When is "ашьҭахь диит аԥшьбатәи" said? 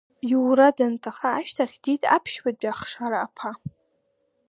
1.39-2.69